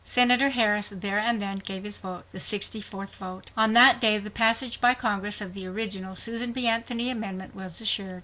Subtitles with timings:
[0.03, 3.51] Senator Harris there and then gave his vote, the 64th vote.
[3.55, 6.65] On that day the passage by Congress of the original Susan B.
[6.65, 8.19] Anthony amendment was assured.